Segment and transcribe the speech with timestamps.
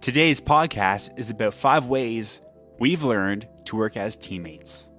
[0.00, 2.40] Today's podcast is about five ways
[2.78, 4.92] we've learned to work as teammates.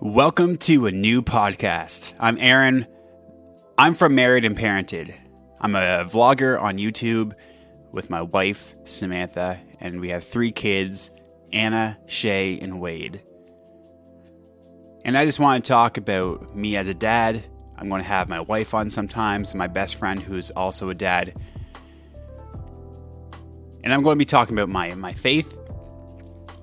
[0.00, 2.12] Welcome to a new podcast.
[2.18, 2.88] I'm Aaron.
[3.78, 5.14] I'm from Married and Parented.
[5.60, 7.34] I'm a vlogger on YouTube
[7.92, 11.12] with my wife, Samantha, and we have three kids
[11.52, 13.22] Anna, Shay, and Wade.
[15.04, 17.44] And I just want to talk about me as a dad.
[17.78, 21.34] I'm going to have my wife on sometimes, my best friend who's also a dad.
[23.86, 25.56] And I'm going to be talking about my, my faith.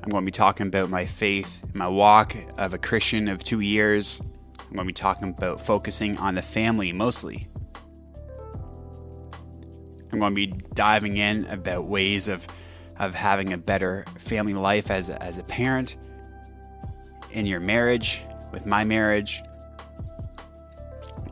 [0.03, 3.61] I'm going to be talking about my faith, my walk of a Christian of two
[3.61, 4.19] years.
[4.59, 7.47] I'm going to be talking about focusing on the family mostly.
[10.11, 12.45] I'm going to be diving in about ways of,
[12.99, 15.95] of having a better family life as, as a parent,
[17.31, 19.41] in your marriage, with my marriage.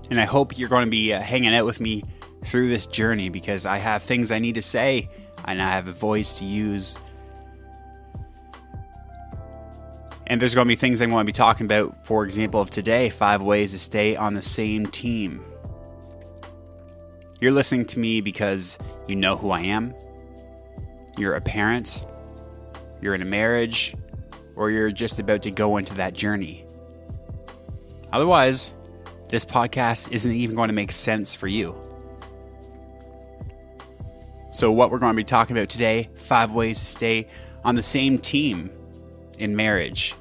[0.09, 2.03] And I hope you're going to be uh, hanging out with me
[2.45, 5.09] through this journey because I have things I need to say
[5.45, 6.97] and I have a voice to use.
[10.27, 12.69] And there's going to be things I'm going to be talking about, for example, of
[12.69, 15.43] today five ways to stay on the same team.
[17.41, 19.93] You're listening to me because you know who I am,
[21.17, 22.05] you're a parent,
[23.01, 23.95] you're in a marriage,
[24.55, 26.65] or you're just about to go into that journey.
[28.13, 28.73] Otherwise,
[29.29, 31.75] this podcast isn't even going to make sense for you.
[34.61, 37.27] So, what we're going to be talking about today five ways to stay
[37.63, 38.69] on the same team
[39.39, 40.13] in marriage.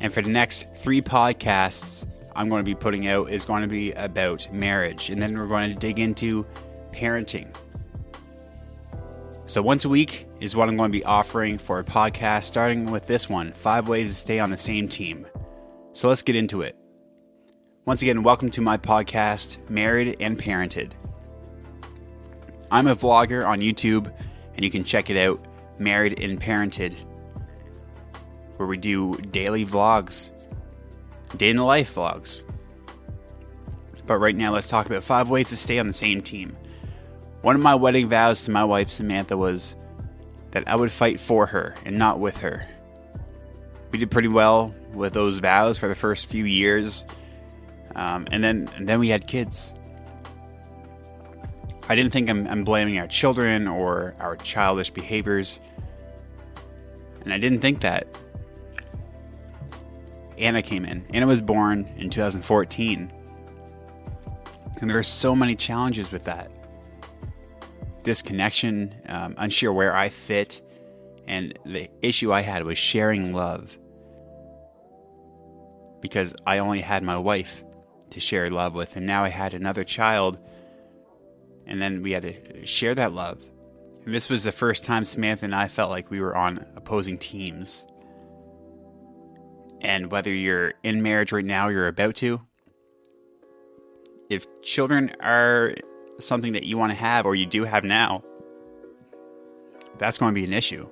[0.00, 3.68] And for the next three podcasts I'm going to be putting out is going to
[3.68, 5.08] be about marriage.
[5.08, 6.44] And then we're going to dig into
[6.92, 7.56] parenting.
[9.46, 12.90] So, once a week is what I'm going to be offering for a podcast, starting
[12.90, 15.26] with this one Five Ways to Stay on the Same Team.
[15.94, 16.76] So, let's get into it.
[17.86, 20.92] Once again, welcome to my podcast, Married and Parented.
[22.70, 24.12] I'm a vlogger on YouTube,
[24.54, 25.44] and you can check it out,
[25.78, 26.94] Married and Parented,
[28.56, 30.32] where we do daily vlogs,
[31.36, 32.42] day in the life vlogs.
[34.06, 36.56] But right now, let's talk about five ways to stay on the same team.
[37.42, 39.76] One of my wedding vows to my wife Samantha was
[40.50, 42.66] that I would fight for her and not with her.
[43.92, 47.06] We did pretty well with those vows for the first few years,
[47.94, 49.75] um, and then and then we had kids.
[51.88, 55.60] I didn't think I'm, I'm blaming our children or our childish behaviors,
[57.22, 58.06] and I didn't think that.
[60.38, 61.06] Anna came in.
[61.14, 63.12] Anna was born in 2014,
[64.80, 66.50] and there were so many challenges with that.
[68.02, 70.60] Disconnection, um, unsure where I fit,
[71.26, 73.78] and the issue I had was sharing love.
[76.00, 77.64] Because I only had my wife
[78.10, 80.38] to share love with, and now I had another child,
[81.66, 83.42] and then we had to share that love.
[84.04, 87.18] And this was the first time Samantha and I felt like we were on opposing
[87.18, 87.86] teams.
[89.80, 92.40] And whether you're in marriage right now, you're about to,
[94.30, 95.74] if children are
[96.18, 98.22] something that you want to have or you do have now,
[99.98, 100.88] that's going to be an issue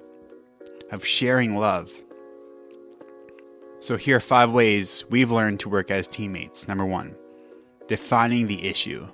[0.91, 1.93] of sharing love.
[3.81, 6.67] So, here are five ways we've learned to work as teammates.
[6.69, 7.15] Number one,
[7.87, 9.07] defining the issue.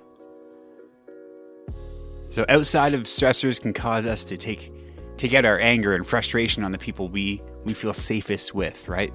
[2.31, 4.71] So, outside of stressors can cause us to take
[5.17, 9.13] take out our anger and frustration on the people we, we feel safest with, right?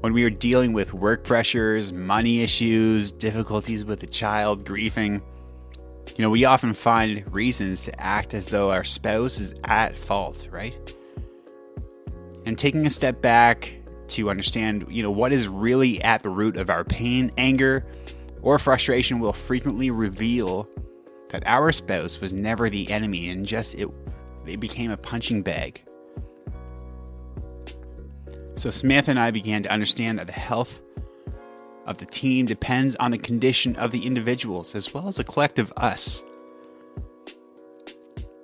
[0.00, 5.20] when we are dealing with work pressures, money issues, difficulties with a child, grieving,
[6.16, 10.48] you know, we often find reasons to act as though our spouse is at fault,
[10.50, 10.78] right?
[12.46, 13.76] And taking a step back
[14.08, 17.86] to understand, you know, what is really at the root of our pain, anger,
[18.42, 20.66] or frustration will frequently reveal
[21.30, 23.88] that our spouse was never the enemy and just it,
[24.46, 25.82] it became a punching bag.
[28.56, 30.80] So Samantha and I began to understand that the health
[31.86, 35.72] of the team depends on the condition of the individuals as well as the collective
[35.76, 36.22] us.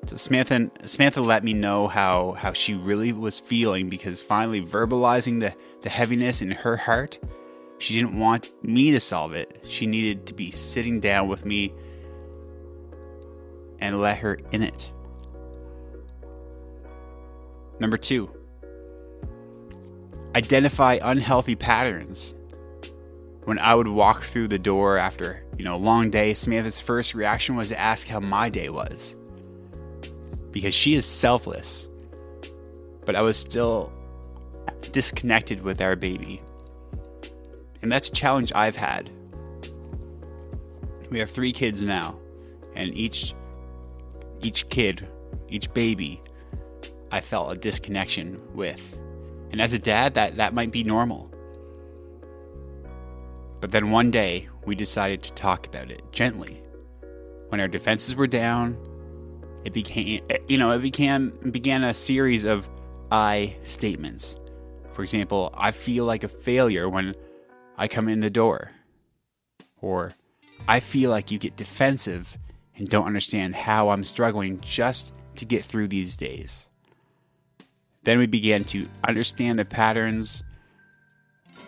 [0.07, 5.41] So Samantha, Samantha let me know how, how she really was feeling because finally verbalizing
[5.41, 7.19] the, the heaviness in her heart
[7.79, 9.61] She didn't want me to solve it.
[9.65, 11.75] She needed to be sitting down with me
[13.81, 14.91] and let her in it.
[17.79, 18.31] Number two,
[20.35, 22.35] identify unhealthy patterns.
[23.45, 27.15] When I would walk through the door after, you know, a long day, Samantha's first
[27.15, 29.17] reaction was to ask how my day was.
[30.51, 31.89] Because she is selfless.
[33.05, 33.93] But I was still
[34.91, 36.43] disconnected with our baby.
[37.83, 39.11] And that's a challenge I've had.
[41.11, 42.19] We have three kids now,
[42.75, 43.35] and each
[44.47, 45.09] each kid,
[45.49, 46.21] each baby,
[47.11, 49.01] I felt a disconnection with.
[49.51, 51.33] And as a dad, that, that might be normal.
[53.61, 56.63] But then one day, we decided to talk about it gently.
[57.49, 58.77] When our defenses were down,
[59.65, 62.69] it became, you know, it became began a series of
[63.11, 64.39] I statements.
[64.93, 67.15] For example, I feel like a failure when
[67.77, 68.71] I come in the door.
[69.81, 70.13] Or
[70.69, 72.39] I feel like you get defensive
[72.77, 76.69] and don't understand how I'm struggling just to get through these days.
[78.05, 80.45] Then we began to understand the patterns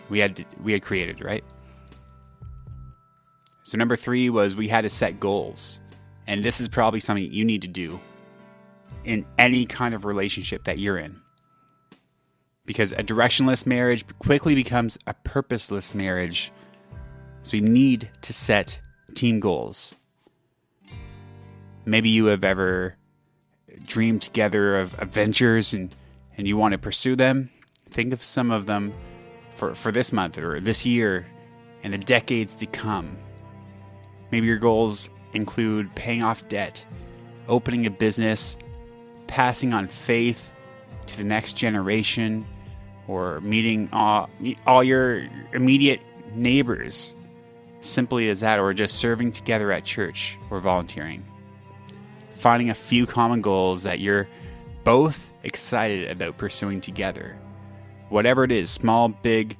[0.08, 1.44] we had to, we had created, right?
[3.64, 5.80] So number 3 was we had to set goals.
[6.26, 8.00] And this is probably something you need to do
[9.04, 11.20] in any kind of relationship that you're in.
[12.64, 16.52] Because a directionless marriage quickly becomes a purposeless marriage.
[17.42, 18.78] So you need to set
[19.14, 19.96] team goals.
[21.88, 22.96] Maybe you have ever
[23.86, 25.94] dreamed together of adventures and,
[26.36, 27.48] and you want to pursue them.
[27.88, 28.92] Think of some of them
[29.56, 31.26] for, for this month or this year
[31.82, 33.16] and the decades to come.
[34.30, 36.84] Maybe your goals include paying off debt,
[37.48, 38.58] opening a business,
[39.26, 40.52] passing on faith
[41.06, 42.44] to the next generation,
[43.06, 44.28] or meeting all,
[44.66, 46.02] all your immediate
[46.34, 47.16] neighbors.
[47.80, 51.24] Simply as that, or just serving together at church or volunteering
[52.38, 54.28] finding a few common goals that you're
[54.84, 57.36] both excited about pursuing together.
[58.10, 59.56] Whatever it is, small, big,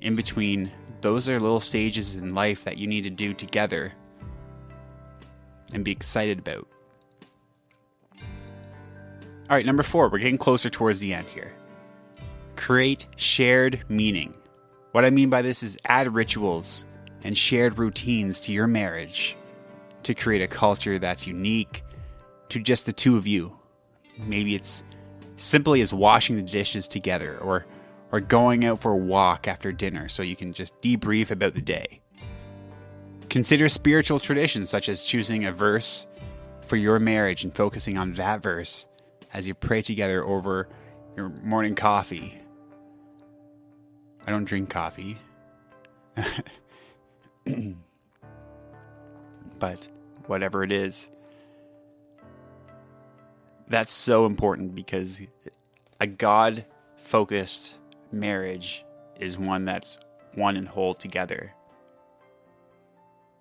[0.00, 0.70] in between,
[1.02, 3.92] those are little stages in life that you need to do together
[5.72, 6.66] and be excited about.
[9.50, 11.52] All right, number four, we're getting closer towards the end here.
[12.56, 14.34] Create shared meaning.
[14.92, 16.86] What I mean by this is add rituals
[17.22, 19.36] and shared routines to your marriage
[20.02, 21.82] to create a culture that's unique
[22.48, 23.58] to just the two of you.
[24.18, 24.84] Maybe it's
[25.36, 27.66] simply as washing the dishes together or
[28.10, 31.60] or going out for a walk after dinner so you can just debrief about the
[31.60, 32.00] day.
[33.28, 36.06] Consider spiritual traditions such as choosing a verse
[36.62, 38.86] for your marriage and focusing on that verse
[39.34, 40.68] as you pray together over
[41.16, 42.40] your morning coffee.
[44.26, 45.18] I don't drink coffee.
[49.58, 49.88] but
[50.26, 51.10] whatever it is.
[53.68, 55.20] That's so important because
[56.00, 56.64] a God
[56.96, 57.78] focused
[58.12, 58.84] marriage
[59.18, 59.98] is one that's
[60.34, 61.52] one and whole together.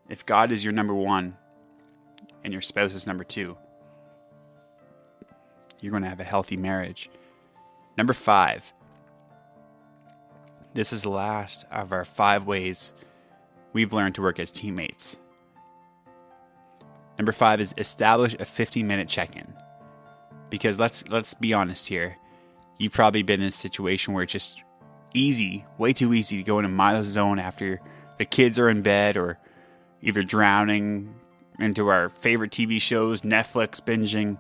[0.10, 1.38] If God is your number one
[2.44, 3.58] and your spouse is number two,
[5.80, 7.10] you're going to have a healthy marriage.
[7.98, 8.74] Number five.
[10.74, 12.94] This is the last of our five ways
[13.74, 15.20] we've learned to work as teammates.
[17.18, 19.54] Number five is establish a 15 minute check in.
[20.50, 22.18] Because let's let's be honest here.
[22.78, 24.64] You've probably been in a situation where it's just
[25.14, 27.82] easy, way too easy to go into my zone after
[28.18, 29.40] the kids are in bed or
[30.02, 31.16] either drowning
[31.60, 34.38] into our favorite TV shows, Netflix binging,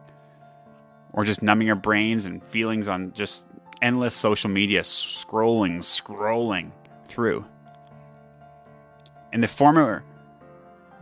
[1.14, 3.46] or just numbing our brains and feelings on just
[3.82, 6.72] endless social media, scrolling, scrolling
[7.08, 7.44] through.
[9.34, 10.04] In the former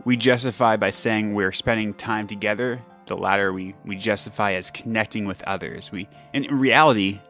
[0.06, 2.80] we justify by saying we're spending time together.
[3.06, 5.90] The latter we, we justify as connecting with others.
[5.90, 7.20] We in reality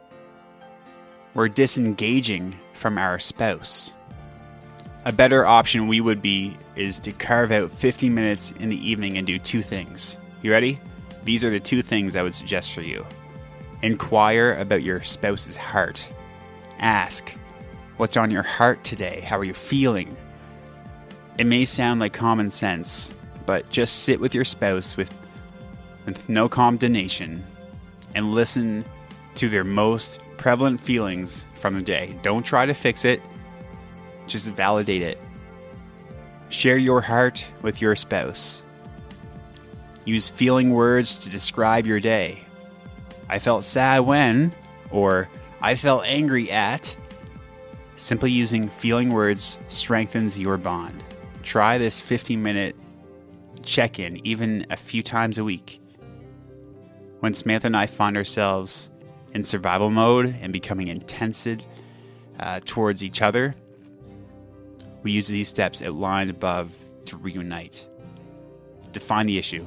[1.33, 3.93] we're disengaging from our spouse.
[5.05, 9.17] A better option we would be is to carve out 50 minutes in the evening
[9.17, 10.19] and do two things.
[10.43, 10.79] You ready?
[11.23, 13.03] These are the two things I would suggest for you.
[13.81, 16.07] Inquire about your spouse's heart.
[16.77, 17.33] Ask,
[17.97, 19.21] What's on your heart today?
[19.21, 20.15] How are you feeling?
[21.37, 23.13] It may sound like common sense,
[23.45, 25.13] but just sit with your spouse with,
[26.05, 27.45] with no condemnation
[28.15, 28.83] and listen
[29.35, 32.15] to their most prevalent feelings from the day.
[32.23, 33.21] Don't try to fix it,
[34.25, 35.19] just validate it.
[36.49, 38.65] Share your heart with your spouse.
[40.05, 42.43] Use feeling words to describe your day.
[43.29, 44.53] I felt sad when,
[44.89, 45.29] or
[45.61, 46.95] I felt angry at.
[47.95, 51.03] Simply using feeling words strengthens your bond.
[51.47, 52.75] Try this 15 minute
[53.63, 55.79] check in even a few times a week.
[57.21, 58.91] When Samantha and I find ourselves
[59.33, 61.47] in survival mode and becoming intense
[62.37, 63.55] uh, towards each other,
[65.03, 66.73] we use these steps outlined above
[67.05, 67.87] to reunite.
[68.91, 69.65] Define the issue,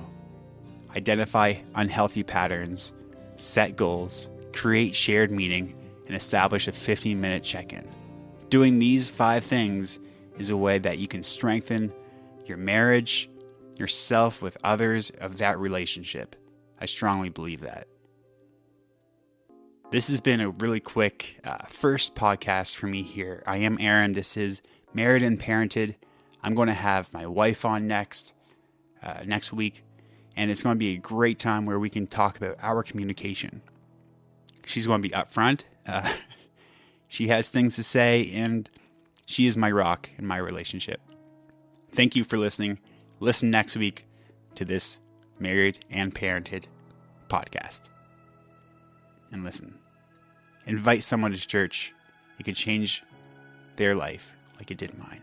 [0.95, 2.93] identify unhealthy patterns,
[3.37, 5.75] set goals, create shared meaning,
[6.07, 7.89] and establish a 15 minute check in.
[8.51, 9.99] Doing these five things
[10.41, 11.93] is a way that you can strengthen
[12.47, 13.31] your marriage,
[13.77, 16.35] yourself with others of that relationship.
[16.81, 17.87] I strongly believe that.
[19.91, 23.43] This has been a really quick uh, first podcast for me here.
[23.47, 24.15] I am Aaron.
[24.15, 24.63] This is
[24.95, 25.97] Married and Parented.
[26.43, 28.33] I'm going to have my wife on next
[29.03, 29.83] uh, next week,
[30.37, 33.63] and it's going to be a great time where we can talk about our communication.
[34.65, 35.65] She's going to be upfront.
[35.87, 36.13] Uh,
[37.09, 38.71] she has things to say, and
[39.31, 41.01] she is my rock in my relationship.
[41.93, 42.81] Thank you for listening.
[43.21, 44.05] Listen next week
[44.57, 44.99] to this
[45.39, 46.67] Married and Parented
[47.29, 47.91] podcast.
[49.31, 49.79] And listen,
[50.67, 51.95] invite someone to church.
[52.41, 53.05] It could change
[53.77, 55.23] their life like it did mine.